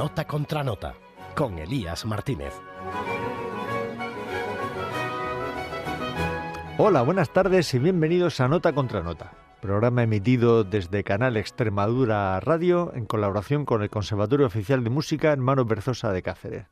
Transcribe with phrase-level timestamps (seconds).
[0.00, 0.94] Nota contra Nota,
[1.36, 2.54] con Elías Martínez.
[6.78, 12.92] Hola, buenas tardes y bienvenidos a Nota contra Nota, programa emitido desde Canal Extremadura Radio
[12.94, 16.64] en colaboración con el Conservatorio Oficial de Música Hermano Berzosa de Cáceres.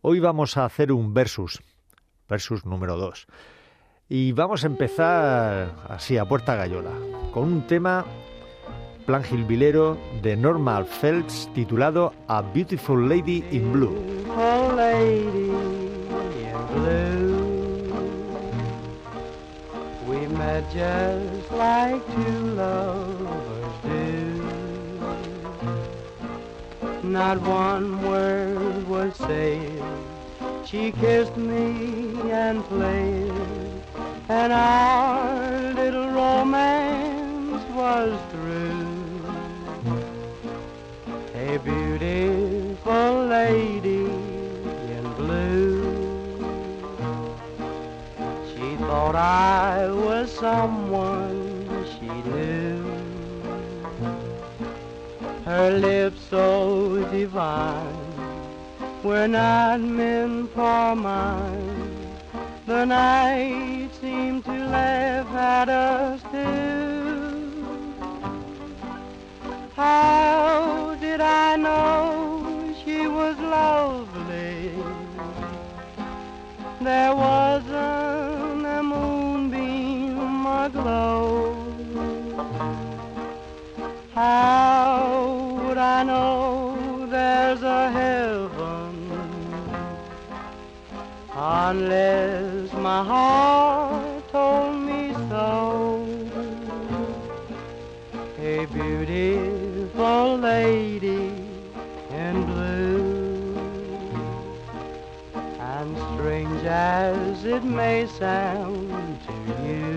[0.00, 1.60] Hoy vamos a hacer un versus,
[2.28, 3.26] versus número 2.
[4.08, 6.92] Y vamos a empezar así, a puerta gallola,
[7.32, 8.04] con un tema
[9.02, 13.96] plan gilbilero de Normal Phelps titulado A Beautiful Lady in Blue.
[14.76, 15.50] lady
[16.48, 17.32] in blue.
[20.06, 24.42] We met just like two lovers do.
[27.02, 29.82] Not one word was said.
[30.64, 33.32] She kissed me and played,
[34.28, 38.91] and our little romance was through.
[41.52, 44.06] A beautiful lady
[44.96, 45.82] in blue.
[48.48, 52.82] She thought I was someone she knew.
[55.44, 58.14] Her lips so divine
[59.02, 62.16] were not meant for mine.
[62.64, 67.01] The night seemed to laugh at us two.
[69.82, 74.70] How did I know she was lovely?
[76.80, 81.56] There wasn't a moonbeam aglow.
[84.14, 88.94] How would I know there's a heaven
[91.34, 95.48] unless my heart told me so?
[98.36, 99.51] Hey, beautiful
[100.52, 101.32] lady
[102.10, 103.56] in blue,
[105.72, 109.34] and strange as it may sound to
[109.66, 109.92] you.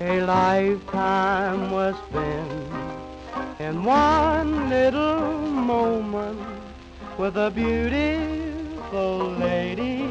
[0.00, 5.38] A lifetime was spent in one little
[5.74, 6.40] moment
[7.18, 9.16] with a beautiful
[9.48, 10.05] lady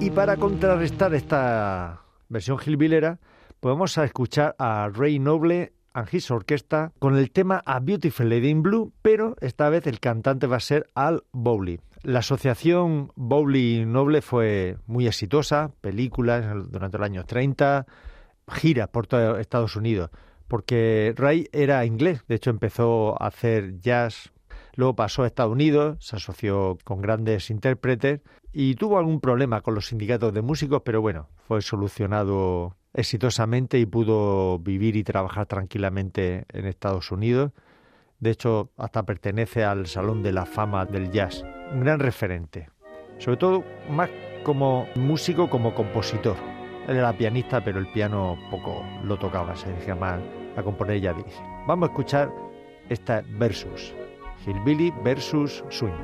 [0.00, 3.18] Y para contrarrestar esta versión gilbilera,
[3.60, 8.62] podemos escuchar a Ray Noble and his orquesta con el tema A Beautiful Lady in
[8.62, 11.80] Blue, pero esta vez el cantante va a ser Al Bowley.
[12.02, 17.86] La asociación Bowley Noble fue muy exitosa, películas durante los años 30,
[18.48, 20.10] gira por todo Estados Unidos,
[20.46, 24.32] porque Ray era inglés, de hecho empezó a hacer jazz,
[24.76, 28.20] luego pasó a Estados Unidos, se asoció con grandes intérpretes
[28.60, 33.86] y tuvo algún problema con los sindicatos de músicos, pero bueno, fue solucionado exitosamente y
[33.86, 37.52] pudo vivir y trabajar tranquilamente en Estados Unidos.
[38.18, 41.44] De hecho, hasta pertenece al Salón de la Fama del Jazz.
[41.72, 42.68] Un gran referente.
[43.18, 44.10] Sobre todo, más
[44.42, 46.34] como músico, como compositor.
[46.88, 50.20] Él era pianista, pero el piano poco lo tocaba, se decía más
[50.56, 51.44] a componer y a dirigir.
[51.68, 52.32] Vamos a escuchar
[52.88, 53.94] esta versus.
[54.44, 55.94] Hillbilly versus Swing.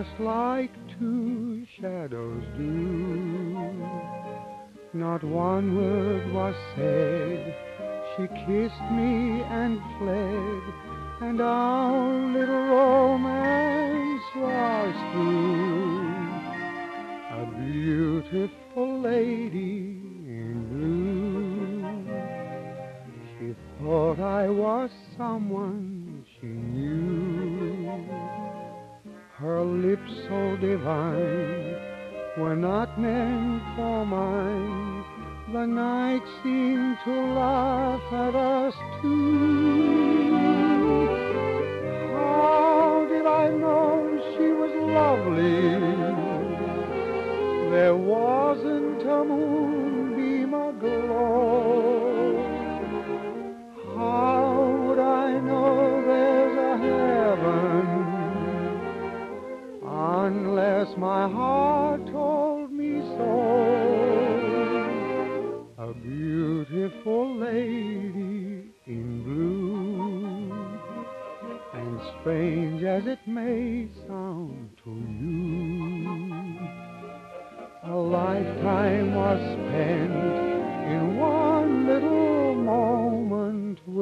[0.00, 3.74] Just like two shadows do.
[4.94, 7.54] Not one word was said.
[8.16, 10.62] She kissed me and fled,
[11.28, 13.29] and our little romance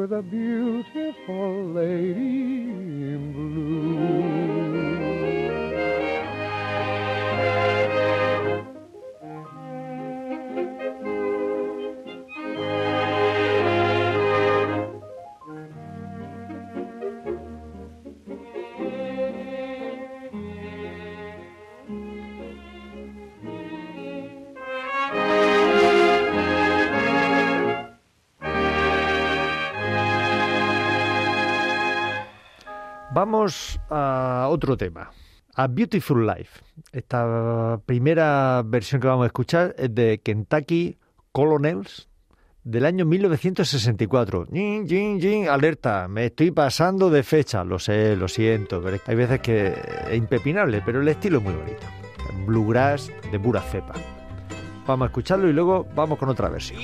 [0.09, 3.68] the beautiful lady in blue.
[34.59, 35.11] Otro tema.
[35.55, 36.61] A Beautiful Life.
[36.93, 40.99] Esta primera versión que vamos a escuchar es de Kentucky
[41.33, 42.09] Colonels
[42.63, 44.47] del año 1964.
[44.53, 47.65] Jin, jin, jin, alerta, me estoy pasando de fecha.
[47.65, 49.75] Lo sé, lo siento, pero hay veces que
[50.11, 51.87] es impepinable, pero el estilo es muy bonito.
[52.45, 53.95] Bluegrass de pura cepa.
[54.87, 56.81] Vamos a escucharlo y luego vamos con otra versión.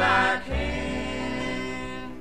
[0.00, 2.12] I can.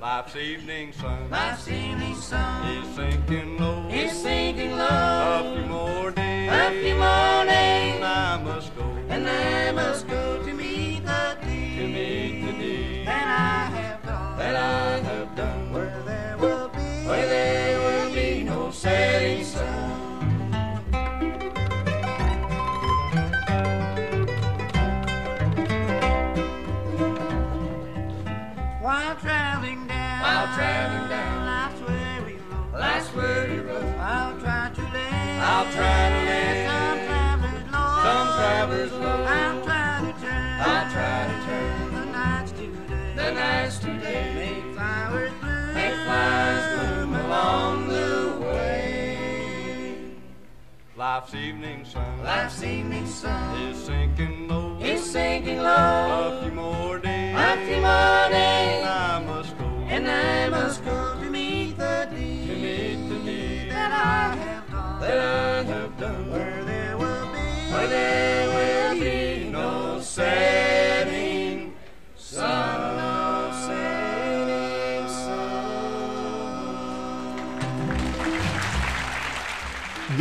[0.00, 1.30] Life's evening sun.
[1.30, 2.76] Life's evening sun.
[2.76, 3.88] Is sinking low.
[3.90, 8.84] is sinking A low, few more days, a few more days, and I must go.
[9.08, 11.78] And I must go to meet the deed.
[11.78, 13.06] to meet the deed.
[13.06, 15.17] That I have done, that I have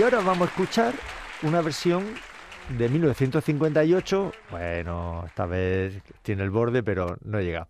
[0.08, 0.94] ahora vamos a escuchar
[1.42, 2.06] una versión
[2.78, 4.32] de 1958.
[4.50, 7.68] Bueno, esta vez tiene el borde, pero no llega.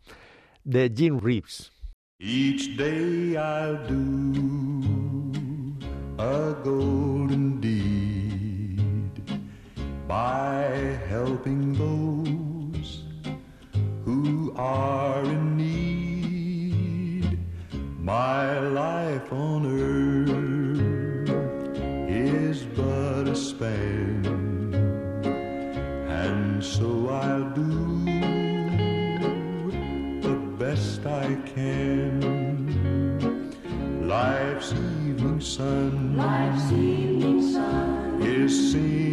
[0.63, 1.72] De Jim Reeves.
[2.20, 4.84] Each day I'll do
[6.20, 9.12] a golden deed
[10.08, 13.03] by helping those
[14.06, 17.39] who are in need.
[18.00, 20.46] My life on earth
[22.77, 24.24] but a span,
[26.07, 28.05] and so I'll do
[30.22, 32.22] the best I can.
[34.07, 39.06] Life's evening sun, Life's evening sun is sinking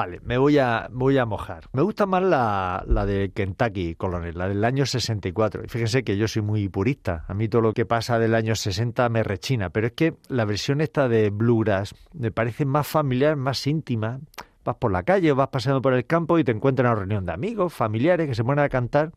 [0.00, 1.64] Vale, me voy a, voy a mojar.
[1.74, 5.62] Me gusta más la, la de Kentucky, Colonel, la del año 64.
[5.62, 7.26] Y fíjense que yo soy muy purista.
[7.28, 9.68] A mí todo lo que pasa del año 60 me rechina.
[9.68, 14.20] Pero es que la versión esta de Bluegrass me parece más familiar, más íntima.
[14.64, 17.26] Vas por la calle vas paseando por el campo y te encuentras en una reunión
[17.26, 19.12] de amigos, familiares que se ponen a cantar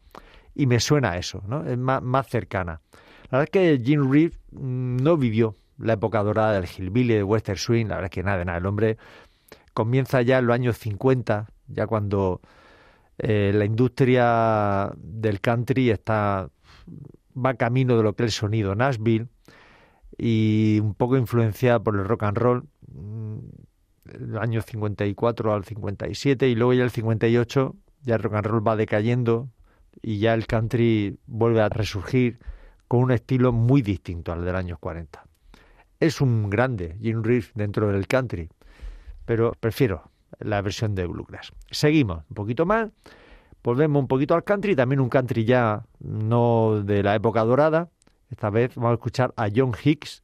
[0.53, 1.65] y me suena a eso, ¿no?
[1.65, 2.81] Es más, más cercana.
[3.31, 7.23] La verdad es que Jim Reeves mm, no vivió la época dorada del hillbilly, de
[7.23, 8.57] western swing, la verdad es que nada nada.
[8.57, 8.97] El hombre
[9.73, 12.41] comienza ya en los años 50, ya cuando
[13.17, 16.49] eh, la industria del country está
[17.35, 19.27] va camino de lo que es el sonido Nashville
[20.17, 23.37] y un poco influenciada por el rock and roll mm,
[24.13, 28.67] el año 54 al 57 y luego ya el 58 ya el rock and roll
[28.67, 29.49] va decayendo
[30.01, 32.39] y ya el country vuelve a resurgir
[32.87, 35.23] con un estilo muy distinto al del años 40.
[35.99, 38.49] Es un grande Jim Reeves dentro del country,
[39.25, 41.51] pero prefiero la versión de Bluegrass.
[41.71, 42.89] Seguimos un poquito más,
[43.63, 47.89] volvemos un poquito al country, también un country ya no de la época dorada.
[48.29, 50.23] Esta vez vamos a escuchar a John Hicks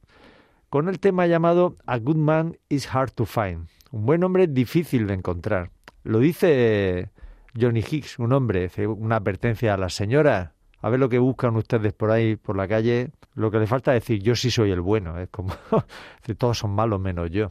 [0.68, 3.68] con el tema llamado A Good Man is Hard to Find.
[3.90, 5.70] Un buen hombre difícil de encontrar.
[6.04, 7.10] Lo dice
[7.58, 10.52] Johnny Hicks, un hombre, una advertencia a las señoras.
[10.82, 13.10] A ver lo que buscan ustedes por ahí, por la calle.
[13.34, 15.18] Lo que le falta es decir, yo sí soy el bueno.
[15.18, 15.52] Es como,
[16.38, 17.48] todos son malos menos yo.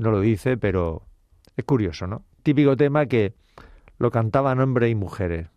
[0.00, 1.02] No lo dice, pero
[1.56, 2.24] es curioso, ¿no?
[2.42, 3.34] Típico tema que
[3.98, 5.48] lo cantaban hombres y mujeres,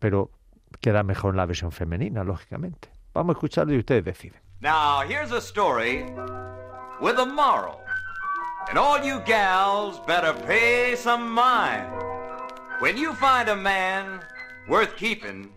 [0.00, 0.32] pero
[0.80, 2.90] queda mejor en la versión femenina, lógicamente.
[3.14, 4.40] Vamos a escucharlo y ustedes deciden.
[4.60, 6.02] Now, here's a story
[7.00, 7.78] with a moral.
[8.68, 11.86] And all you gals better pay some mind.
[12.80, 14.20] When you find a man
[14.68, 15.48] worth keeping,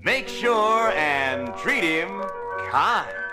[0.00, 2.08] make sure and treat him
[2.72, 3.23] kind.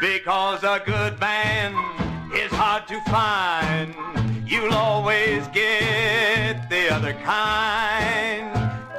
[0.00, 1.72] Because a good man
[2.34, 3.94] is hard to find.
[4.46, 8.50] You'll always get the other kind.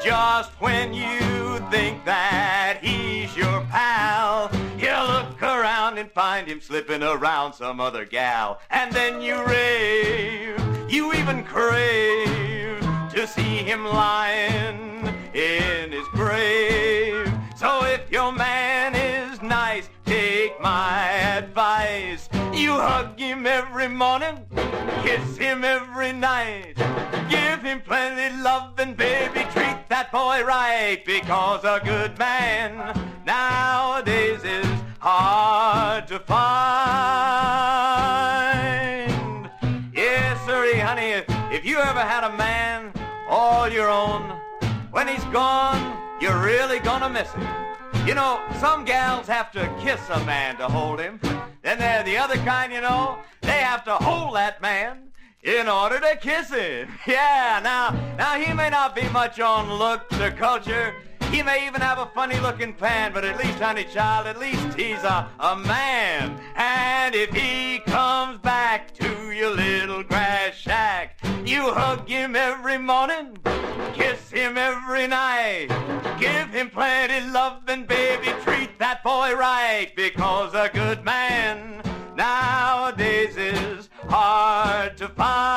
[0.03, 7.03] Just when you think that he's your pal, you look around and find him slipping
[7.03, 8.59] around some other gal.
[8.69, 10.59] And then you rave,
[10.89, 12.79] you even crave
[13.11, 17.31] to see him lying in his grave.
[17.55, 22.29] So if your man is nice, take my advice.
[22.53, 24.45] You hug him every morning,
[25.03, 26.75] kiss him every night.
[27.29, 31.03] Give him plenty love and baby, treat that boy right.
[31.05, 32.93] Because a good man
[33.25, 34.67] nowadays is
[34.99, 36.45] hard to find.
[39.93, 42.93] Yes, sirree, honey, if you ever had a man
[43.27, 44.21] all your own,
[44.91, 47.74] when he's gone, you're really gonna miss him.
[48.05, 51.19] You know, some gals have to kiss a man to hold him.
[51.63, 55.09] Then they're the other kind, you know, they have to hold that man
[55.41, 56.87] in order to kiss him.
[57.07, 60.93] Yeah, now, now he may not be much on looks or culture.
[61.35, 64.73] He may even have a funny looking pan, but at least, honey child, at least
[64.79, 66.39] he's a, a man.
[66.55, 73.37] And if he comes back to your little grass shack, you hug him every morning,
[73.93, 75.67] kiss him every night,
[76.21, 81.81] give him plenty love and baby, treat that boy right, because a good man
[82.15, 85.54] nowadays is hard to find.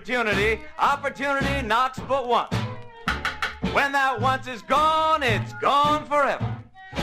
[0.00, 2.54] Opportunity, opportunity knocks but once.
[3.72, 6.56] When that once is gone, it's gone forever.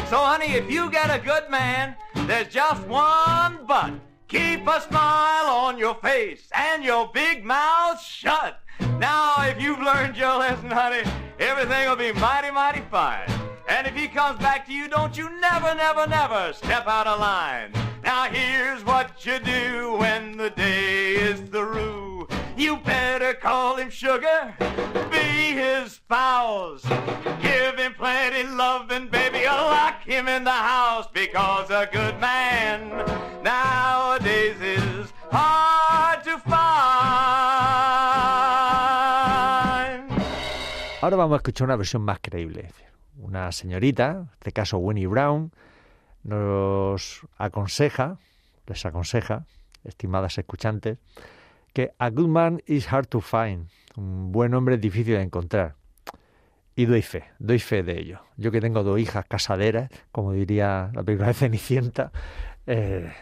[0.10, 3.94] So, honey, if you get a good man, there's just one but.
[4.27, 8.60] Keep a smile on your face and your big mouth shut.
[8.98, 11.04] Now, if you've learned your lesson, honey,
[11.39, 13.30] everything will be mighty, mighty fine.
[13.70, 17.20] And if he comes back to you, don't you never, never, never step out of
[17.20, 17.72] line.
[18.04, 21.97] Now here's what you do when the day is through.
[22.58, 24.56] You better call him sugar,
[25.12, 26.82] be his spouse.
[27.40, 31.08] Give him plenty loving, baby, or lock him in the house.
[31.14, 32.90] Because a good man
[33.44, 36.58] nowadays is hard to find.
[41.00, 42.72] Ahora vamos a escuchar una versión más creíble.
[43.20, 45.52] Una señorita, en este caso Winnie Brown,
[46.24, 48.18] nos aconseja,
[48.66, 49.46] les aconseja,
[49.84, 50.98] estimadas escuchantes,
[51.77, 53.67] que a good man is hard to find.
[53.96, 55.75] Un buen hombre es difícil de encontrar.
[56.75, 58.22] Y doy fe, doy fe de ello.
[58.36, 62.12] Yo que tengo dos hijas casaderas, como diría la película de Cenicienta,
[62.65, 63.13] eh,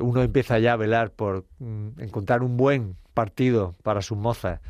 [0.00, 4.60] uno empieza ya a velar por mm, encontrar un buen partido para sus mozas.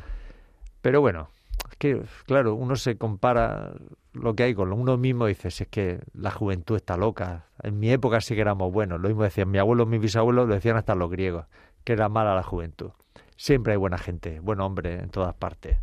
[0.81, 1.27] Pero bueno,
[1.69, 3.73] es que, claro, uno se compara
[4.13, 7.47] lo que hay con uno mismo y dice, si es que la juventud está loca.
[7.61, 9.01] En mi época sí que éramos buenos.
[9.01, 11.47] Lo mismo decían mi abuelo, mis bisabuelos, lo decían hasta los griegos,
[11.83, 12.91] que era mala la juventud.
[13.37, 15.77] Siempre hay buena gente, buen hombre en todas partes.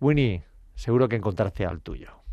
[0.00, 2.23] Winnie, seguro que encontraste al tuyo.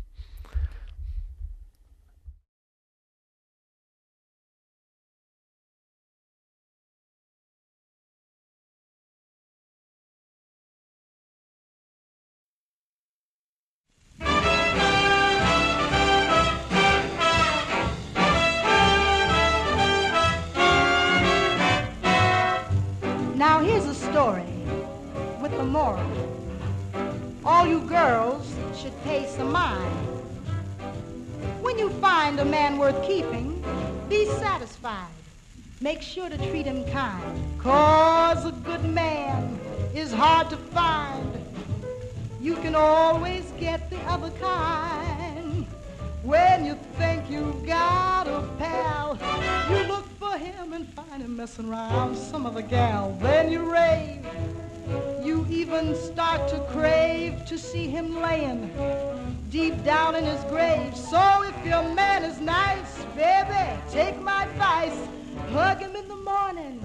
[32.42, 33.64] A man worth keeping,
[34.08, 35.14] be satisfied.
[35.80, 37.40] Make sure to treat him kind.
[37.60, 39.60] Cause a good man
[39.94, 41.32] is hard to find.
[42.40, 45.66] You can always get the other kind.
[46.24, 49.16] When you think you've got a pal,
[49.70, 53.16] you look for him and find him messing around some other gal.
[53.20, 54.26] Then you rave.
[55.22, 58.70] You even start to crave to see him laying
[59.50, 60.96] deep down in his grave.
[60.96, 64.98] So if your man is nice, baby, take my advice.
[65.50, 66.80] Hug him in the morning,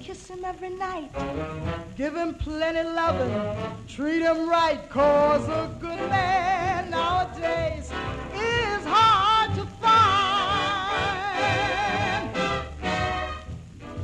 [0.00, 1.10] kiss him every night.
[1.96, 3.34] Give him plenty loving,
[3.86, 7.90] treat him right, cause a good man nowadays
[8.34, 9.92] is hard to find.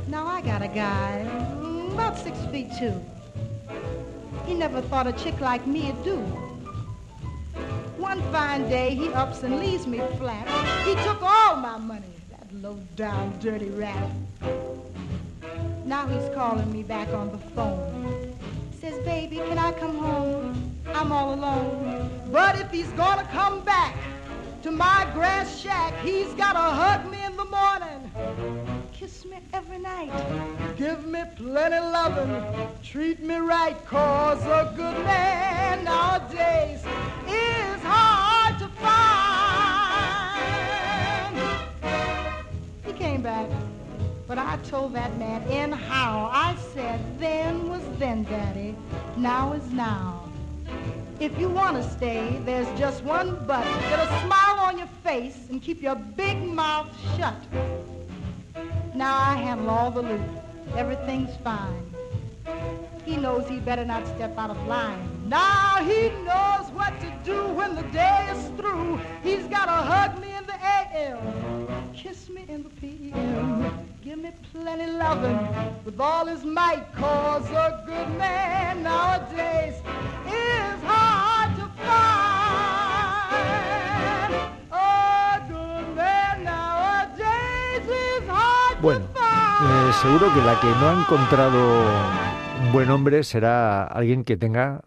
[0.07, 1.25] Now I got a guy,
[2.09, 2.99] about six feet two.
[4.47, 6.17] He never thought a chick like me'd do.
[7.97, 10.47] One fine day he ups and leaves me flat.
[10.87, 14.09] He took all my money, that low down dirty rat.
[15.85, 18.35] Now he's calling me back on the phone.
[18.81, 20.75] Says, baby, can I come home?
[20.87, 22.09] I'm all alone.
[22.31, 23.95] But if he's gonna come back
[24.63, 28.11] to my grass shack, he's gotta hug me in the morning.
[29.09, 30.11] Kiss me every night.
[30.77, 32.43] Give me plenty loving.
[32.83, 36.83] Treat me right, cause a good man nowadays
[37.27, 38.99] is hard to find.
[42.85, 43.49] He came back,
[44.27, 46.29] but I told that man in how.
[46.31, 48.75] I said, then was then, Daddy.
[49.17, 50.29] Now is now.
[51.19, 53.63] If you want to stay, there's just one but.
[53.89, 57.33] Get a smile on your face and keep your big mouth shut.
[58.99, 60.19] Now I handle all the loot.
[60.75, 61.95] Everything's fine.
[63.05, 65.07] He knows he better not step out of line.
[65.25, 68.99] Now he knows what to do when the day is through.
[69.23, 74.31] He's got to hug me in the AM, kiss me in the PM, give me
[74.51, 75.39] plenty loving
[75.85, 76.93] with all his might.
[76.93, 79.75] Cause a good man nowadays
[80.27, 82.18] is hard to find.
[88.81, 91.59] Bueno, eh, seguro que la que no ha encontrado
[92.63, 94.85] un buen hombre será alguien que tenga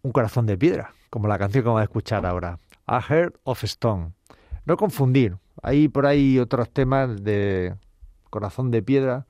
[0.00, 3.64] un corazón de piedra, como la canción que vamos a escuchar ahora, A Heart of
[3.64, 4.12] Stone.
[4.64, 7.74] No confundir, hay por ahí otros temas de
[8.30, 9.26] corazón de piedra.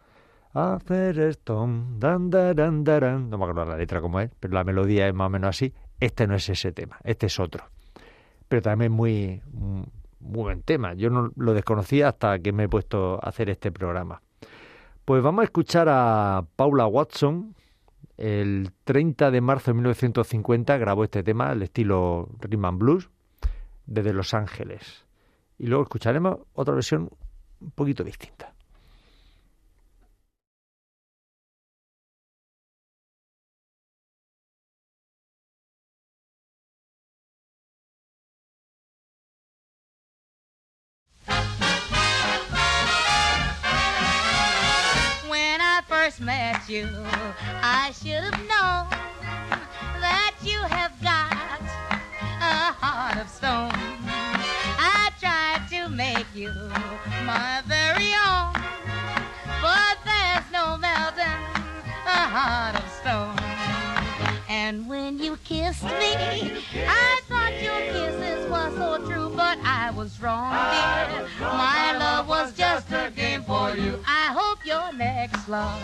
[0.55, 3.31] A Heart of Stone, dan, daran, daran.
[3.31, 5.75] no me acuerdo la letra como es, pero la melodía es más o menos así.
[5.99, 7.65] Este no es ese tema, este es otro.
[8.47, 9.43] Pero también muy,
[10.23, 10.95] muy buen tema.
[10.95, 14.23] Yo no lo desconocía hasta que me he puesto a hacer este programa.
[15.05, 17.55] Pues vamos a escuchar a Paula Watson.
[18.17, 23.11] El 30 de marzo de 1950 grabó este tema, el estilo rhythm and blues,
[23.87, 25.05] desde Los Ángeles.
[25.59, 27.11] Y luego escucharemos otra versión
[27.61, 28.55] un poquito distinta.
[46.73, 46.89] You,
[47.63, 48.89] I should have known
[50.01, 51.61] that you have got
[52.41, 53.71] a heart of stone.
[54.81, 56.51] I tried to make you
[57.27, 58.55] my very own,
[59.61, 61.43] but there's no melting
[62.07, 63.37] a heart of stone.
[64.49, 66.15] And when you kissed me,
[66.89, 71.29] I thought your kisses were so true, but I was wrong, dear.
[71.39, 73.99] My love was just a game for you.
[74.07, 75.83] I hope your next love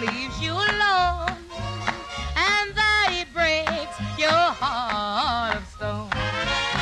[0.00, 1.36] leaves you alone,
[2.34, 6.75] and that it breaks your heart of stone.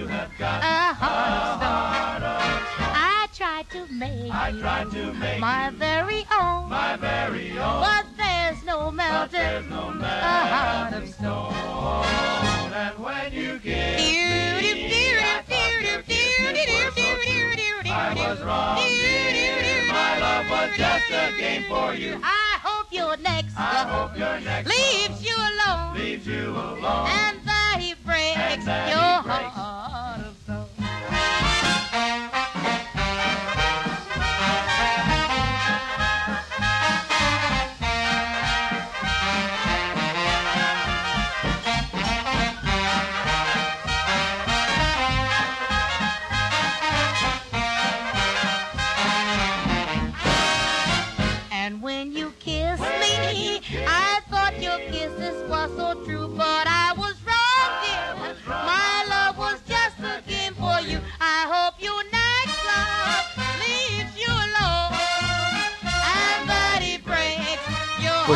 [0.00, 1.92] You have got a heart of a stone.
[1.92, 2.94] heart of stone.
[2.96, 7.80] I tried to make I tried to make my very own, my very own.
[7.86, 10.04] but there's no melting there's no a
[10.54, 11.52] heart of stone.
[11.52, 12.72] stone.
[12.82, 14.16] And when you kiss me,
[15.20, 17.92] I thought your kisses were so true.
[17.92, 19.92] I was wrong, dear.
[19.92, 22.20] My love was just a game for you.
[22.22, 27.06] I hope your next I hope your next leaves you alone, leaves you alone.
[27.08, 29.79] and that he breaks And that he your breaks heart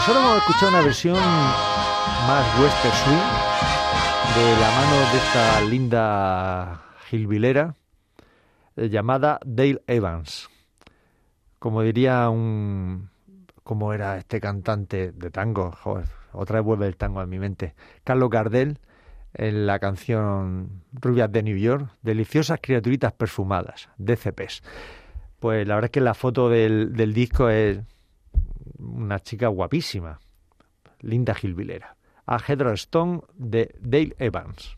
[0.04, 3.16] Pues ahora vamos a escuchar una versión más western swing
[4.34, 7.74] de la mano de esta linda gilbilera
[8.76, 10.50] eh, llamada Dale Evans.
[11.58, 13.08] Como diría un...
[13.62, 15.72] ¿Cómo era este cantante de tango?
[15.72, 17.74] Joder, otra vez vuelve el tango a mi mente.
[18.04, 18.80] Carlos Gardel
[19.32, 24.62] en la canción Rubias de New York, deliciosas criaturitas perfumadas, DCPs.
[25.40, 27.78] Pues la verdad es que la foto del disco es
[28.78, 30.18] una chica guapísima,
[31.00, 31.96] linda gilbilera.
[32.26, 34.76] A Heather Stone de Dale Evans.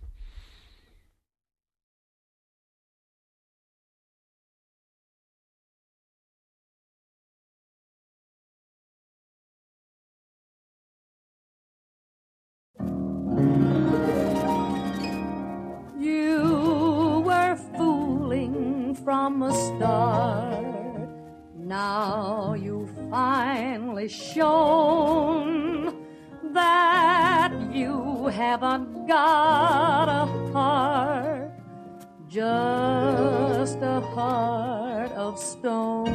[15.99, 20.67] You were fooling from the start.
[21.55, 22.76] Now you've
[23.11, 25.95] finally shown
[26.53, 31.51] that you haven't got a heart,
[32.29, 36.07] just a heart of stone.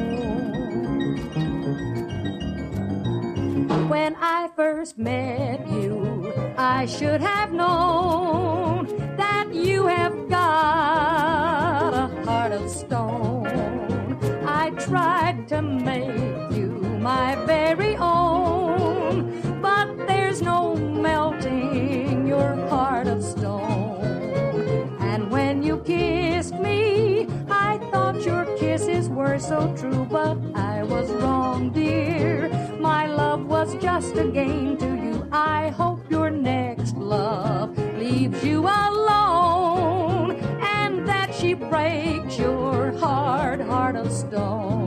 [3.88, 12.52] When I first met you, I should have known that you have got a heart
[12.52, 13.46] of stone.
[14.46, 16.51] I tried to make
[17.02, 24.96] my very own, but there's no melting your heart of stone.
[25.00, 31.10] And when you kissed me, I thought your kisses were so true, but I was
[31.10, 32.48] wrong, dear.
[32.78, 35.26] My love was just a game to you.
[35.32, 43.96] I hope your next love leaves you alone and that she breaks your hard heart
[43.96, 44.81] of stone.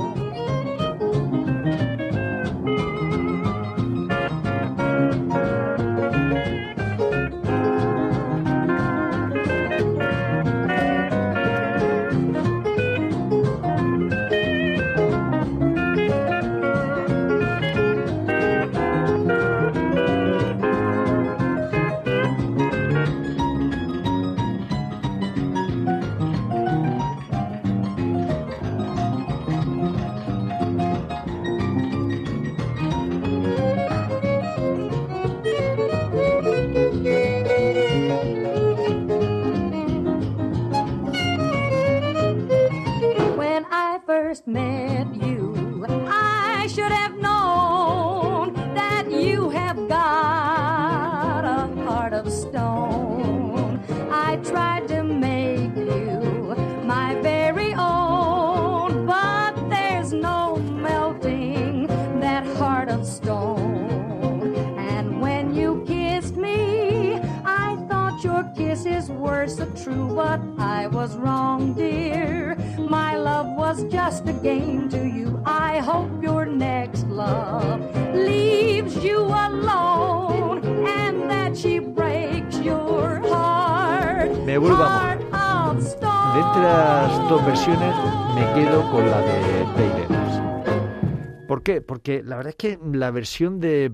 [74.45, 75.41] Game to you.
[75.43, 77.81] I hope your next love
[78.13, 84.29] leaves you alone and that she breaks your heart.
[84.45, 86.33] Me vuelvo a heart of stone.
[86.35, 87.95] De entre las dos versiones
[88.35, 91.47] me quedo con la de Evans.
[91.47, 91.81] ¿Por qué?
[91.81, 93.93] Porque la verdad es que la versión de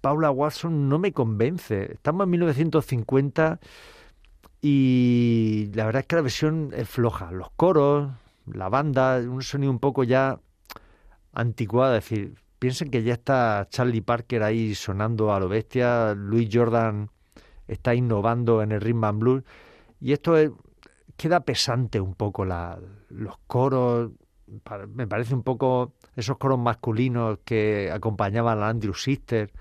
[0.00, 1.92] Paula Watson no me convence.
[1.92, 3.60] Estamos en 1950
[4.62, 7.30] y la verdad es que la versión es floja.
[7.30, 8.10] Los coros,
[8.54, 10.40] la banda, un sonido un poco ya
[11.32, 11.96] anticuado.
[11.96, 17.10] Es decir, piensen que ya está Charlie Parker ahí sonando a lo bestia, Louis Jordan
[17.68, 19.44] está innovando en el rhythm and blues
[20.00, 20.50] y esto es-
[21.16, 22.78] queda pesante un poco la,
[23.10, 24.10] los coros.
[24.88, 29.52] Me parece un poco esos coros masculinos que acompañaban a Andrew Sister.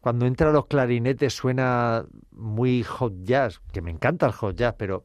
[0.00, 5.04] Cuando entran los clarinetes suena muy hot jazz, que me encanta el hot jazz, pero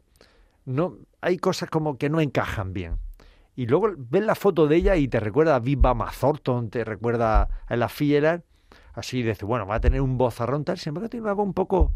[0.66, 2.98] no hay cosas como que no encajan bien.
[3.60, 7.50] Y luego ves la foto de ella y te recuerda a Viva Thornton, te recuerda
[7.68, 8.46] a la Fielder,
[8.94, 11.54] así dices, bueno, va a tener un vozarrón tal, sin embargo tiene una voz un
[11.54, 11.92] poco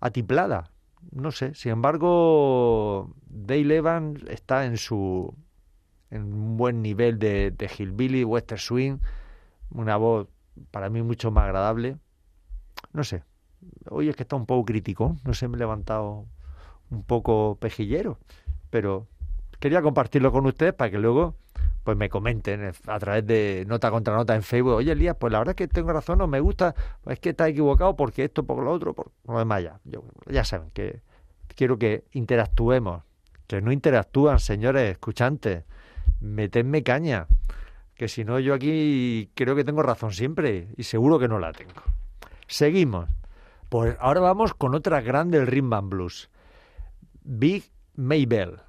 [0.00, 0.70] atiplada,
[1.12, 5.34] no sé, sin embargo Dale Evans está en su
[6.10, 8.96] en un buen nivel de, de hillbilly, western swing,
[9.72, 10.28] una voz
[10.70, 11.98] para mí mucho más agradable,
[12.94, 13.24] no sé,
[13.90, 16.24] hoy es que está un poco crítico, no sé, me he levantado
[16.88, 18.18] un poco pejillero,
[18.70, 19.06] pero
[19.64, 21.36] quería compartirlo con ustedes para que luego
[21.84, 24.74] pues me comenten a través de nota contra nota en Facebook.
[24.74, 26.74] Oye, Elías, pues la verdad es que tengo razón, no me gusta,
[27.06, 29.80] es que está equivocado porque esto, por lo otro, por lo demás ya.
[29.84, 31.00] Yo- ya saben que
[31.56, 33.04] quiero que interactuemos,
[33.46, 35.64] que no interactúan, señores escuchantes.
[36.20, 37.26] Metedme caña,
[37.94, 41.52] que si no yo aquí creo que tengo razón siempre y seguro que no la
[41.52, 41.80] tengo.
[42.48, 43.08] Seguimos.
[43.70, 46.28] Pues ahora vamos con otra grande del and blues.
[47.22, 47.64] Big
[47.96, 48.60] Maybell.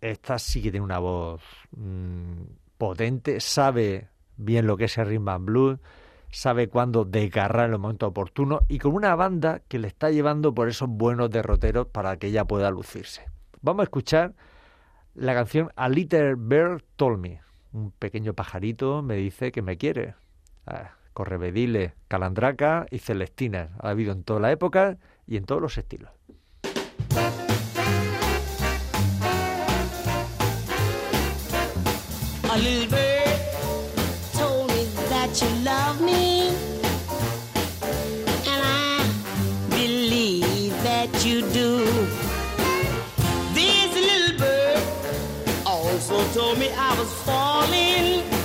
[0.00, 1.42] Esta sí que tiene una voz
[1.76, 2.42] mm,
[2.76, 5.78] potente, sabe bien lo que es el rhythm and blues,
[6.30, 10.54] sabe cuándo desgarrar en los momentos oportunos y con una banda que le está llevando
[10.54, 13.26] por esos buenos derroteros para que ella pueda lucirse.
[13.60, 14.34] Vamos a escuchar
[15.14, 17.40] la canción A Little Bird Told Me.
[17.72, 20.14] Un pequeño pajarito me dice que me quiere.
[20.66, 23.70] Ah, correvedile, calandraca y celestina.
[23.80, 26.10] Ha habido en toda la época y en todos los estilos.
[46.98, 48.37] Was falling,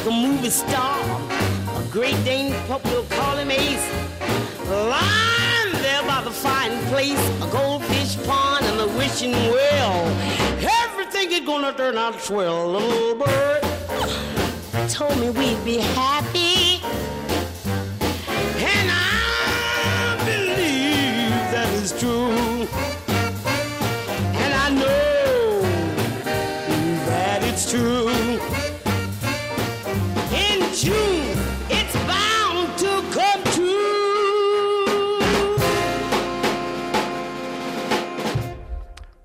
[0.00, 0.98] like a movie star.
[1.76, 3.86] A great Dane pup, we'll call him Ace.
[4.68, 10.06] Lying there by the fine place, a goldfish pond and a wishing well.
[10.84, 12.68] Everything is gonna turn out swell.
[12.68, 13.62] Little bird
[14.88, 16.39] told me we'd be happy.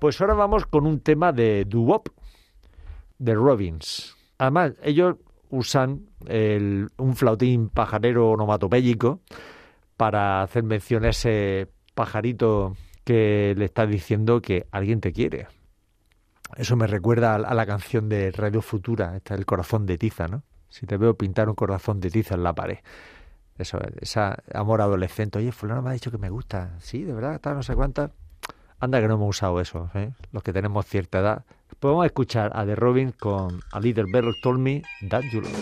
[0.06, 2.10] Pues ahora vamos con un tema de doo-wop
[3.18, 4.16] de Robbins.
[4.38, 5.16] Además, ellos
[5.50, 9.18] usan el- un flautín pajarero onomatopéyico
[9.96, 11.66] para hacer mención a ese
[11.96, 15.48] pajarito que le está diciendo que alguien te quiere.
[16.56, 20.44] Eso me recuerda a, la canción de Radio Futura, esta el corazón de tiza, ¿no?
[20.68, 22.78] Si te veo pintar un corazón de tiza en la pared.
[23.58, 25.40] Eso, esa amor adolescente.
[25.40, 26.76] Oye, fulano me ha dicho que me gusta.
[26.78, 28.12] Sí, de verdad, tal, no sé cuántas.
[28.78, 30.10] Anda que no hemos usado eso, ¿eh?
[30.32, 31.44] los que tenemos cierta edad.
[31.80, 35.52] Podemos escuchar a The Robin con A Little Bird Told Me That You Love.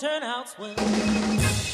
[0.00, 1.69] turnouts will.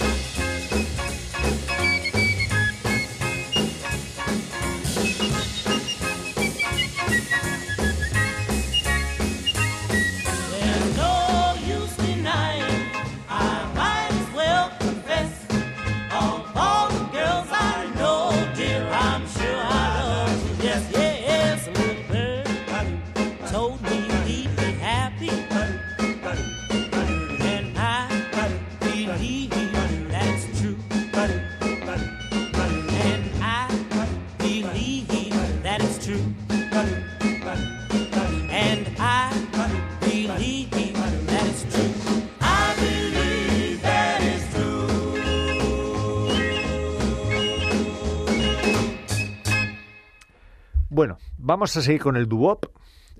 [51.56, 52.66] Vamos a seguir con el doo-wop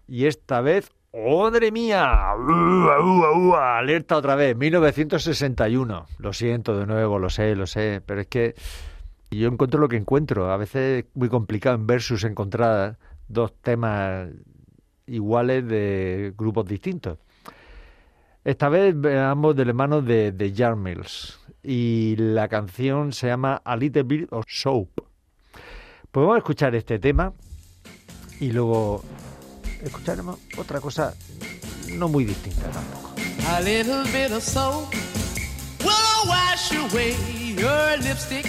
[0.07, 2.35] y esta vez, ¡madre mía!
[2.37, 3.79] ¡Ua, ua, ua!
[3.79, 6.07] Alerta otra vez, 1961.
[6.19, 8.55] Lo siento de nuevo, lo sé, lo sé, pero es que
[9.31, 10.53] yo encuentro lo que encuentro.
[10.53, 14.29] A veces es muy complicado en versus encontrar dos temas
[15.07, 17.17] iguales de grupos distintos.
[18.45, 24.03] Esta vez veamos del hermano de, de Jarmils y la canción se llama A Little
[24.03, 24.91] Bit of Soap.
[26.11, 27.33] Podemos Pues escuchar este tema
[28.41, 29.03] y luego
[29.83, 31.15] escucharemos otra cosa
[31.93, 33.15] no muy distinta tampoco.
[33.49, 34.93] A little bit of soap
[35.81, 37.15] will wash away
[37.57, 38.47] your lipstick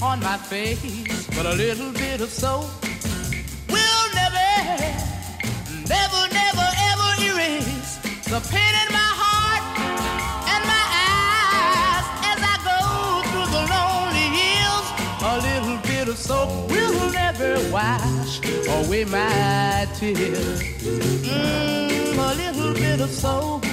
[0.00, 1.26] on my face.
[1.34, 2.66] But a little bit of soap
[3.68, 4.38] will never,
[5.88, 8.95] never, never, ever erase the pain in my
[18.84, 20.62] away my tears.
[21.24, 23.64] Mm, a little bit of soap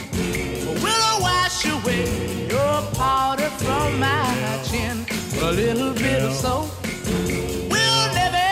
[0.84, 5.06] will wash away your powder from my chin.
[5.42, 6.70] A little bit of soap
[7.72, 8.50] will never,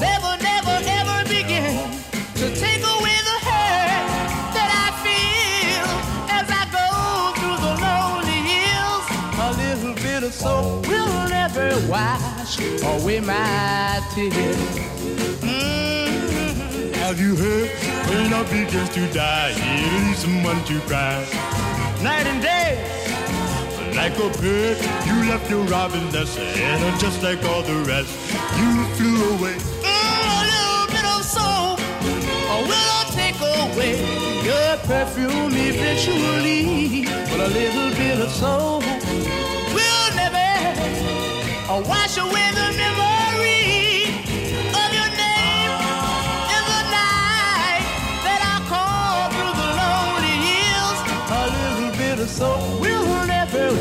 [0.00, 1.90] never, never, ever begin
[2.40, 4.08] to take away the hurt
[4.56, 5.86] that I feel
[6.38, 6.88] as I go
[7.38, 9.04] through the lonely hills.
[9.38, 14.81] A little bit of soap will never wash away my tears.
[17.12, 17.68] Have you heard?
[18.08, 21.20] When I begins to die, it leaves someone to cry.
[22.02, 22.80] Night and day,
[23.94, 28.16] like a bird, you left your robin nest, and just like all the rest,
[28.56, 29.56] you flew away.
[29.84, 31.80] Mm, a little bit of soap
[32.64, 34.00] will take away
[34.48, 37.04] your perfume eventually.
[37.28, 38.84] But a little bit of soap
[39.76, 40.48] will never
[41.86, 43.21] wash away the memory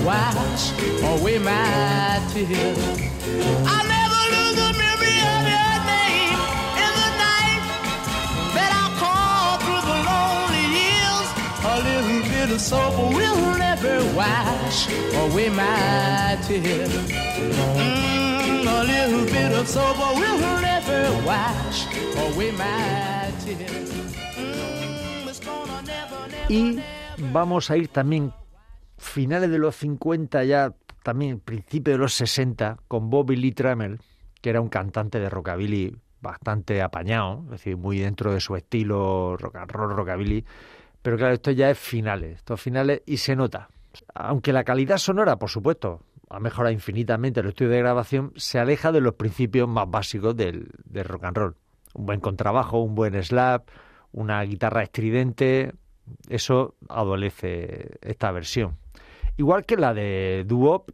[0.06, 0.72] wash
[1.04, 2.78] away my tears.
[3.72, 6.40] I'll never lose the memory of your name
[6.84, 7.64] in the night
[8.56, 10.68] that I call through the lonely.
[11.64, 14.90] A little bit of soap will never wash
[15.24, 16.94] away my tears.
[18.22, 21.86] Mm, a little bit of soap will never wash
[22.26, 23.92] away my tears.
[24.36, 26.82] Mm, it's gonna never, never, Y
[27.32, 28.34] vamos a ir también
[29.02, 30.74] finales de los 50 ya,
[31.04, 34.00] también principio de los 60, con Bobby Lee Trammell,
[34.42, 39.36] que era un cantante de rockabilly bastante apañado, es decir, muy dentro de su estilo
[39.38, 40.46] rock and roll, rockabilly.
[41.02, 43.70] Pero claro, esto ya es finales, estos finales y se nota.
[44.14, 48.92] Aunque la calidad sonora, por supuesto, ha mejorado infinitamente el estudio de grabación, se aleja
[48.92, 51.56] de los principios más básicos del, del rock and roll.
[51.94, 53.68] Un buen contrabajo, un buen slap,
[54.12, 55.74] una guitarra estridente,
[56.30, 58.78] eso adolece esta versión.
[59.42, 60.92] Igual que la de Duop,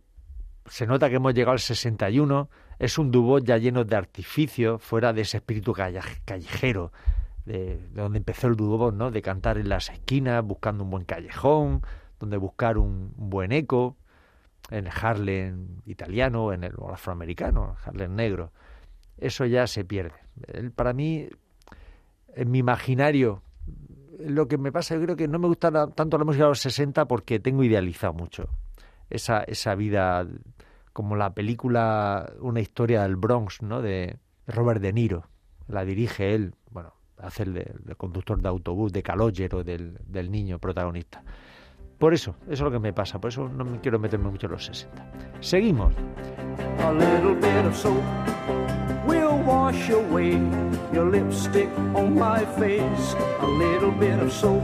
[0.67, 5.11] se nota que hemos llegado al 61, es un dúo ya lleno de artificios, fuera
[5.11, 6.93] de ese espíritu callejero,
[7.43, 9.11] de, donde empezó el dúo, ¿no?
[9.11, 11.81] De cantar en las esquinas, buscando un buen callejón,
[12.21, 13.97] donde buscar un, buen eco,
[14.71, 18.53] en el Harlem italiano, en el afroamericano, Harlem negro.
[19.17, 20.15] Eso ya se pierde.
[20.73, 21.27] para mí,
[22.33, 23.41] en mi imaginario,
[24.19, 26.59] lo que me pasa, yo creo que no me gusta tanto la música de los
[26.59, 28.49] 60 porque tengo idealizado mucho
[29.09, 30.25] esa, esa vida
[30.93, 33.81] como la película Una historia del Bronx, ¿no?
[33.81, 35.27] De Robert De Niro.
[35.67, 41.23] La dirige él, bueno, hace el, conductor de autobús, de calogero del, del niño protagonista.
[41.97, 44.45] Por eso, eso es lo que me pasa, por eso no me quiero meterme mucho
[44.45, 45.11] en los 60.
[45.41, 45.93] Seguimos.
[46.79, 46.91] A
[49.47, 50.31] wash away
[50.91, 53.15] your lipstick on my face.
[53.39, 54.61] A little bit of soap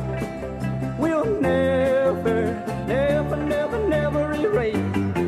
[1.00, 2.38] will never,
[2.86, 4.76] never, never, never erase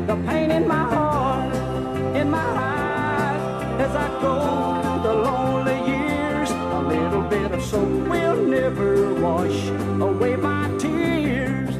[0.06, 1.56] the pain in my heart,
[2.14, 4.34] in my eyes as I go
[4.82, 6.50] through the lonely years.
[6.50, 9.68] A little bit of soap will never wash
[10.08, 11.74] away my tears.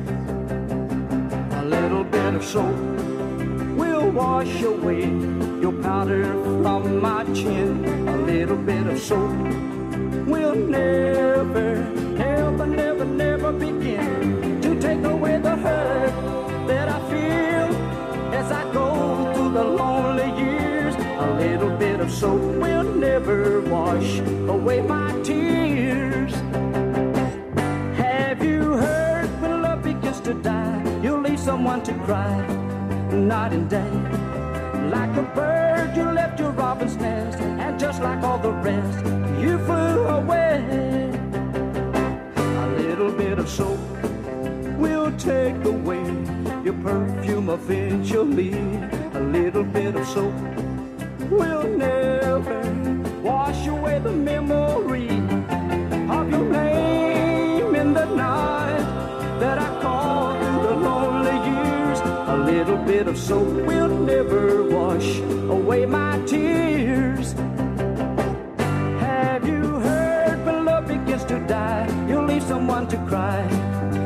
[1.61, 2.75] A little bit of soap
[3.77, 6.23] will wash away your powder
[6.63, 7.85] from my chin.
[8.07, 9.33] A little bit of soap
[10.33, 11.75] will never,
[12.25, 16.15] never, never, never begin to take away the hurt
[16.69, 17.67] that I feel
[18.41, 18.89] as I go
[19.35, 20.95] through the lonely years.
[20.95, 24.21] A little bit of soap will never wash
[24.57, 26.33] away my tears.
[28.05, 32.37] Have you heard when love begins to die, you'll leave someone to cry
[33.11, 33.93] night and day?
[34.97, 35.56] Like a bird,
[35.97, 38.99] you left your robin's nest, and just like all the rest,
[39.41, 41.11] you flew away.
[42.37, 43.79] A little bit of soap
[44.79, 46.05] will take away
[46.65, 48.53] your perfume eventually.
[49.15, 50.35] A little bit of soap
[51.31, 52.61] will never
[53.23, 54.96] wash away the memory
[62.87, 65.19] bit of soap will never wash
[65.51, 67.33] away my tears.
[69.01, 73.41] Have you heard when love begins to die, you'll leave someone to cry,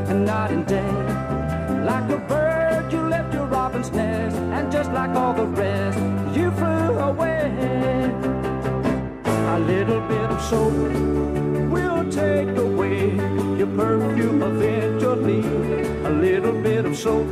[0.09, 0.93] and night and day.
[1.85, 5.99] Like a bird, you left your robin's nest, and just like all the rest,
[6.35, 7.53] you flew away.
[9.27, 10.73] A little bit of soap
[11.71, 13.15] will take away
[13.59, 15.41] your perfume eventually.
[16.07, 17.27] A little bit of soap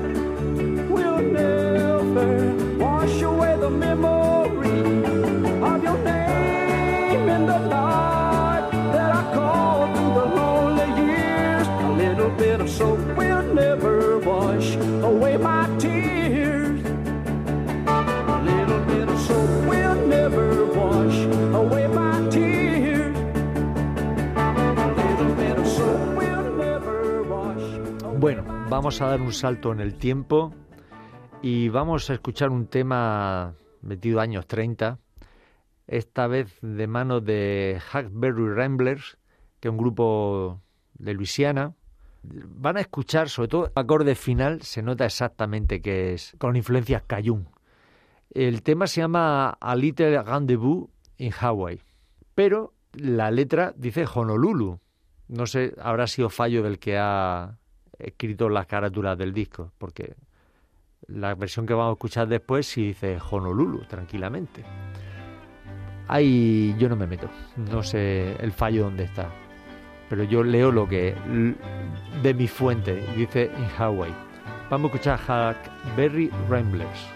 [28.68, 30.52] vamos a dar un salto en el tiempo
[31.40, 34.98] y vamos a escuchar un tema metido años 30,
[35.86, 39.16] esta vez de mano de Hackberry Ramblers,
[39.60, 40.60] que es un grupo
[40.98, 41.74] de Luisiana.
[42.22, 47.02] Van a escuchar, sobre todo, el acorde final, se nota exactamente que es con influencias
[47.06, 47.48] cajun.
[48.30, 51.80] El tema se llama A Little Rendezvous in Hawaii,
[52.34, 54.78] pero la letra dice Honolulu.
[55.28, 57.56] No sé, habrá sido fallo del que ha
[57.98, 60.14] escrito las carátulas del disco, porque
[61.06, 64.64] la versión que vamos a escuchar después sí dice Honolulu, tranquilamente.
[66.06, 69.30] Ahí yo no me meto, no sé el fallo dónde está,
[70.08, 71.14] pero yo leo lo que
[72.22, 74.14] de mi fuente, dice in Hawaii.
[74.70, 77.06] Vamos a escuchar Hackberry Ramblers.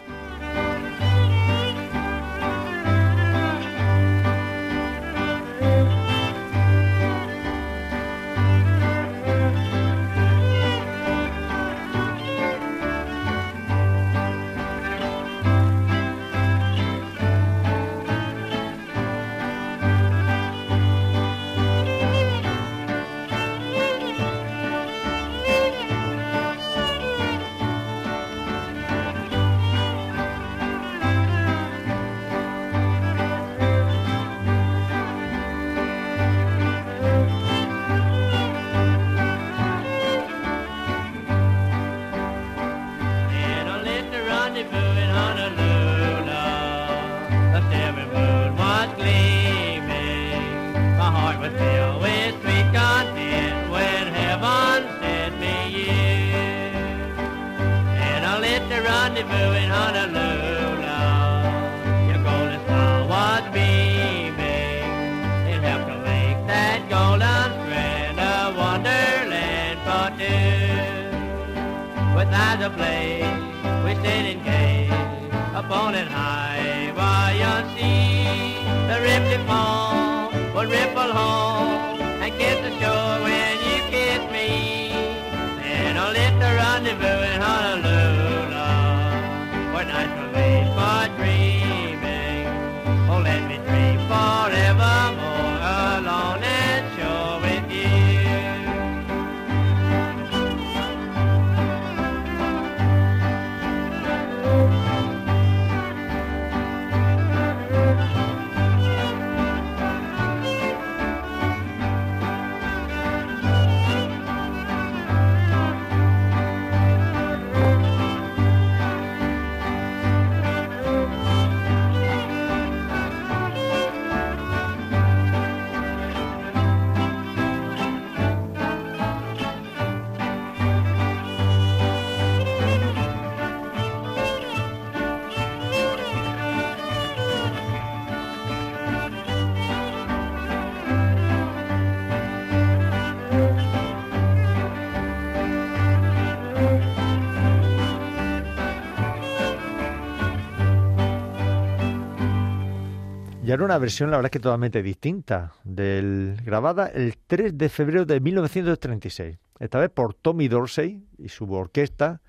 [153.55, 158.21] Era una versión, la verdad que totalmente distinta, del grabada el 3 de febrero de
[158.21, 159.39] 1936.
[159.59, 162.21] Esta vez por Tommy Dorsey y su orquesta.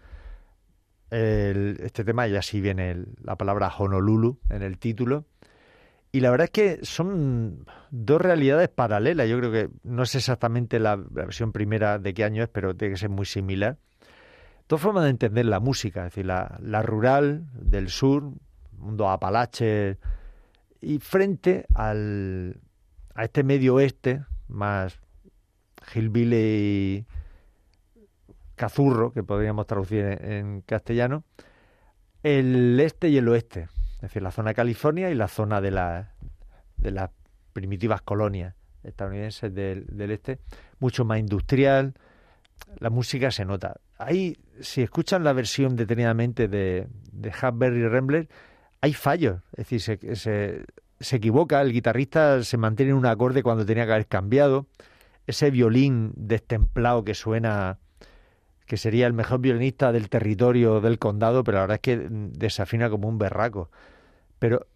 [1.10, 5.26] Este tema ya sí viene la palabra Honolulu en el título.
[6.12, 9.28] Y la verdad es que son dos realidades paralelas.
[9.28, 12.76] Yo creo que no es exactamente la, la versión primera de qué año es, pero
[12.76, 13.78] tiene que ser muy similar.
[14.68, 18.32] Dos formas de entender la música, es decir, la, la rural del sur,
[18.78, 19.98] mundo apalache,
[20.84, 22.60] y frente al,
[23.16, 25.00] a este medio oeste más
[25.94, 27.06] hillbilly
[28.56, 31.24] cazurro, que podríamos traducir en, en castellano,
[32.22, 35.72] el este y el oeste, es decir, la zona de California y la zona de,
[35.72, 36.14] la,
[36.78, 37.10] de las
[37.54, 40.40] primitivas colonias estadounidenses del, del este,
[40.80, 41.94] mucho más industrial,
[42.80, 43.80] la música se nota.
[43.98, 48.28] Ahí, si escuchan la versión detenidamente de, de Huckberry Rambler,
[48.84, 50.18] hay fallos, es decir,
[51.00, 54.66] se, equivoca, el guitarrista se mantiene en un acorde cuando tenía que haber cambiado,
[55.26, 57.80] ese violín destemplado que suena,
[58.66, 62.90] que sería el mejor violinista del territorio del condado, pero la verdad es que desafina
[62.90, 63.72] como un berraco.
[64.38, 64.68] Pero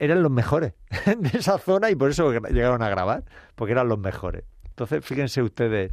[0.00, 0.72] eran los mejores
[1.16, 3.22] de esa zona y por eso llegaron a grabar,
[3.54, 4.42] porque eran los mejores.
[4.64, 5.92] Entonces, fíjense ustedes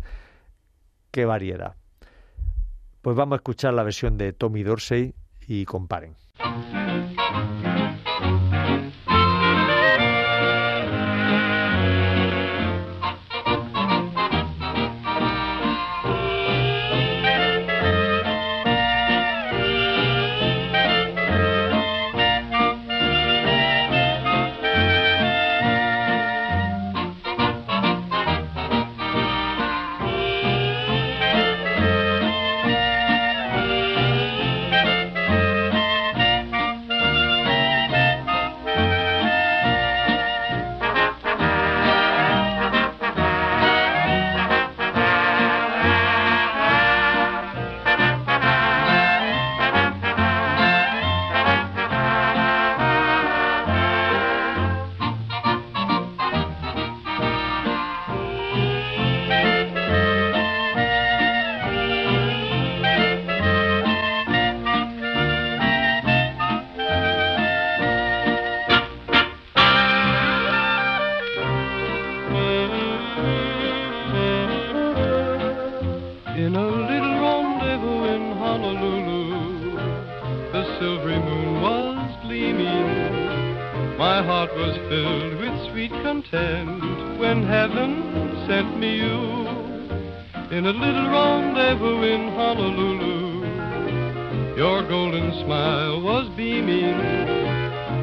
[1.12, 1.76] qué variedad.
[3.04, 5.14] Pues vamos a escuchar la versión de Tommy Dorsey
[5.46, 6.16] y comparen.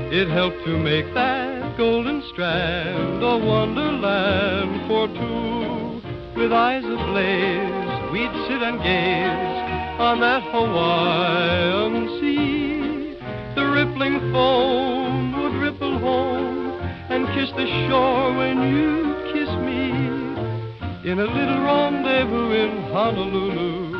[0.08, 6.00] It helped to make that golden strand a wonderland for two.
[6.40, 13.16] With eyes ablaze, we'd sit and gaze on that Hawaiian sea.
[13.56, 16.78] The rippling foam would ripple home
[17.10, 19.90] and kiss the shore when you kiss me.
[21.10, 23.90] In a little rendezvous in Honolulu,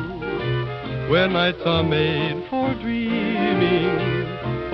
[1.11, 3.26] where nights are made for dreaming.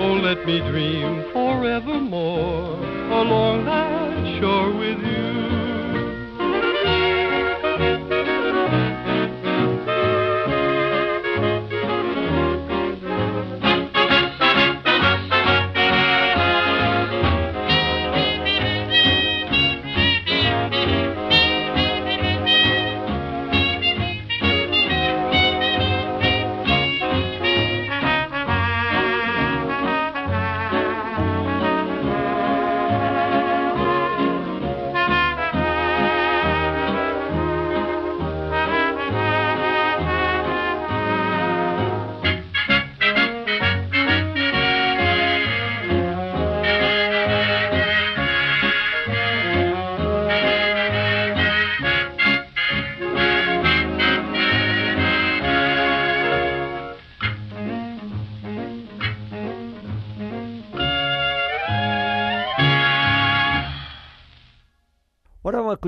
[0.05, 2.75] Oh, let me dream forevermore
[3.21, 5.12] along that shore with you.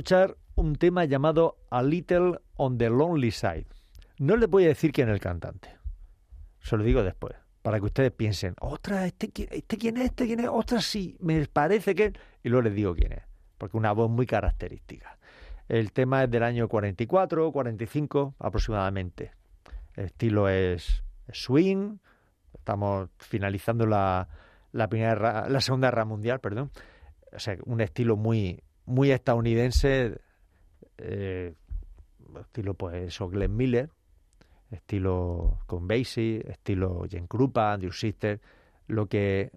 [0.05, 3.65] Escuchar un tema llamado A Little on the Lonely Side.
[4.19, 5.79] No les voy a decir quién es el cantante.
[6.61, 7.33] Se lo digo después,
[7.63, 11.43] para que ustedes piensen, otra, este, este quién es, este quién es, otra sí, me
[11.47, 12.13] parece que...
[12.43, 13.23] Y luego les digo quién es,
[13.57, 15.17] porque una voz muy característica.
[15.67, 19.31] El tema es del año 44, 45 aproximadamente.
[19.95, 21.97] El estilo es swing,
[22.53, 24.29] estamos finalizando la,
[24.71, 26.69] la, primera, la Segunda Guerra Mundial, perdón.
[27.31, 30.19] O sea, un estilo muy, muy estadounidense,
[30.97, 31.53] eh,
[32.39, 33.89] estilo pues eso, Glenn Miller,
[34.71, 38.41] estilo con Basie, estilo Jen Krupa, Andrew Sister,
[38.87, 39.51] lo que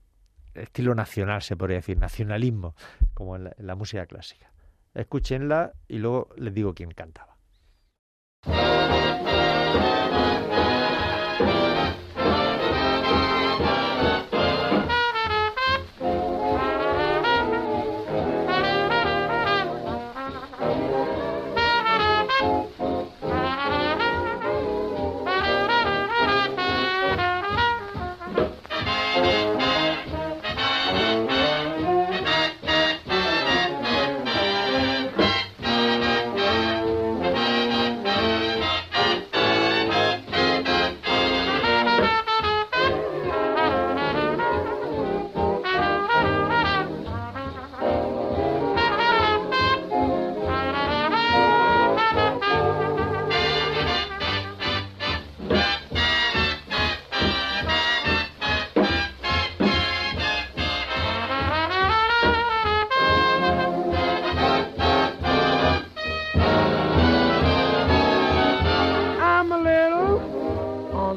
[0.55, 2.75] estilo nacional se podría decir, nacionalismo,
[3.15, 4.51] como en la, en la música clásica.
[4.95, 7.37] Escúchenla y luego les digo quién cantaba.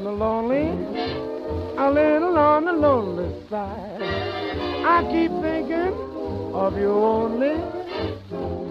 [0.01, 0.67] On the lonely,
[1.77, 4.01] a little on the lonely side.
[4.83, 5.93] I keep thinking
[6.55, 7.51] of you only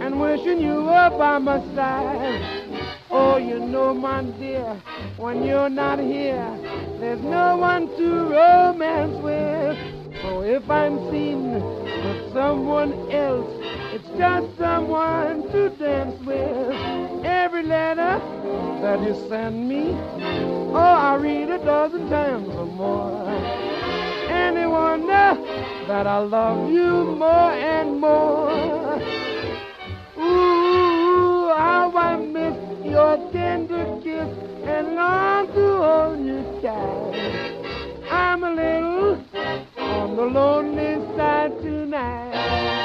[0.05, 3.07] and wishing you were by my side.
[3.11, 4.75] Oh, you know, my dear,
[5.19, 6.59] when you're not here,
[6.99, 10.00] there's no one to romance with.
[10.23, 13.51] So if I'm seen with someone else,
[13.95, 17.25] it's just someone to dance with.
[17.25, 18.21] Every letter
[18.83, 19.97] that you send me,
[20.73, 23.29] oh, I read a dozen times or more.
[24.29, 29.01] Any wonder uh, that I love you more and more?
[30.19, 34.29] Ooh, how I miss your tender kiss
[34.65, 37.60] and long to hold you tight.
[38.11, 39.25] I'm a little
[39.79, 42.80] on the lonely side tonight.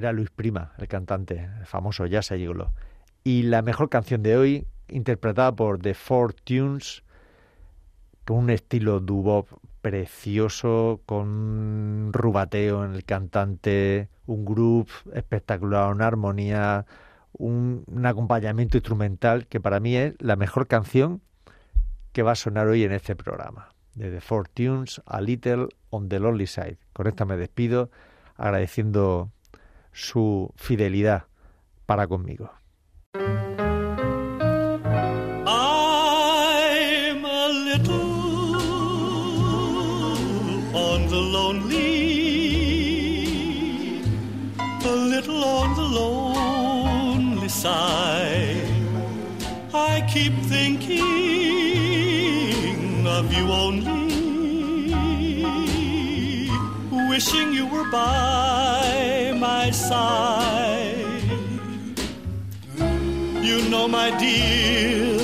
[0.00, 2.72] Era Luis Prima, el cantante, el famoso Jazz Gigolo.
[3.22, 7.02] Y la mejor canción de hoy, interpretada por The Four Tunes,
[8.24, 9.48] con un estilo dubop
[9.82, 16.86] precioso, con un rubateo en el cantante, un groove espectacular, una armonía,
[17.34, 21.20] un, acompañamiento instrumental que para mí es la mejor canción
[22.12, 23.74] que va a sonar hoy en este programa.
[23.96, 26.78] de The Four Tunes, A Little on the Lonely Side.
[26.94, 27.90] Con esta me despido
[28.38, 29.30] agradeciendo
[29.92, 31.24] su fidelidad
[31.86, 32.50] para conmigo.
[35.46, 37.96] I'm a little
[40.76, 41.80] on the lonely,
[44.84, 48.68] a little on the lonely side.
[49.72, 51.00] I keep thinking
[53.06, 54.10] of you only,
[57.08, 58.99] wishing you were by
[59.62, 60.96] my side.
[63.48, 65.18] You know, my dear,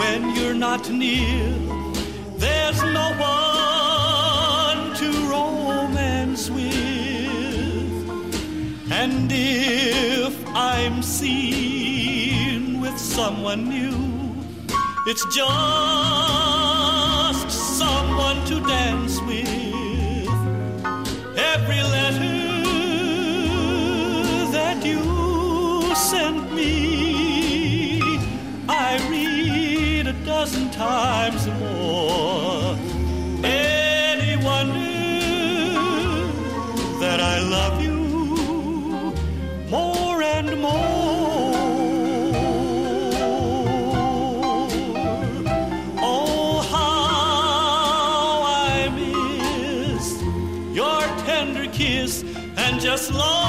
[0.00, 1.48] when you're not near,
[2.44, 3.06] there's no
[3.38, 7.94] one to romance with.
[9.00, 13.98] And if I'm seen with someone new,
[15.10, 17.50] it's just
[17.80, 19.05] someone to dance
[26.56, 28.00] me,
[28.68, 32.76] I read a dozen times more.
[33.44, 34.80] Any wonder
[37.02, 37.98] that I love you
[39.70, 40.72] more and more?
[46.10, 48.42] Oh, how
[48.72, 50.06] I miss
[50.74, 52.24] your tender kiss
[52.56, 53.45] and just long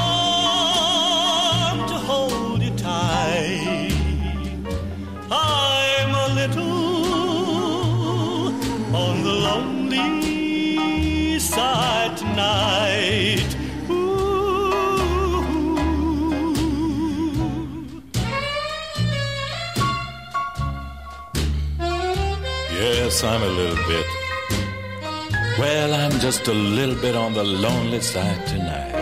[26.27, 28.93] just a little bit on the lonely side tonight.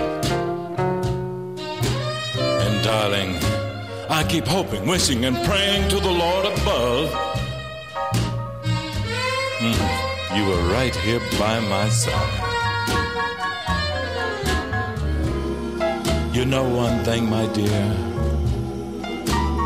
[2.63, 3.32] And darling,
[4.11, 7.09] I keep hoping, wishing, and praying to the Lord above.
[9.57, 12.41] Mm, you were right here by my side.
[16.32, 17.86] You know one thing, my dear,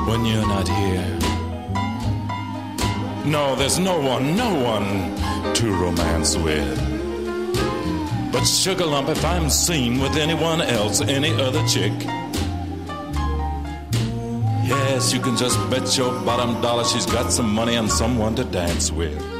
[0.08, 1.10] when you're not here.
[3.26, 4.90] No, there's no one, no one
[5.56, 6.89] to romance with.
[8.40, 11.92] But Sugar Lump, if I'm seen with anyone else, any other chick,
[14.64, 18.46] yes, you can just bet your bottom dollar she's got some money and someone to
[18.46, 19.39] dance with.